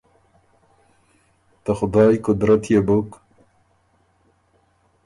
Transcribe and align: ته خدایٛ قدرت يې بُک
ته 1.63 1.71
خدایٛ 1.77 2.15
قدرت 2.25 2.63
يې 2.71 2.79
بُک 2.87 3.09